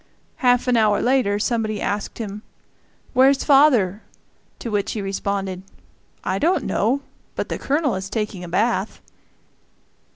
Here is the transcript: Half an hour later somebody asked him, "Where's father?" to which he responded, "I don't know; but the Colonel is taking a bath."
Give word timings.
Half 0.37 0.67
an 0.67 0.77
hour 0.77 0.99
later 0.99 1.37
somebody 1.37 1.79
asked 1.79 2.17
him, 2.17 2.41
"Where's 3.13 3.43
father?" 3.43 4.01
to 4.57 4.71
which 4.71 4.93
he 4.93 4.99
responded, 5.03 5.61
"I 6.23 6.39
don't 6.39 6.63
know; 6.63 7.01
but 7.35 7.49
the 7.49 7.59
Colonel 7.59 7.93
is 7.93 8.09
taking 8.09 8.43
a 8.43 8.49
bath." 8.49 8.99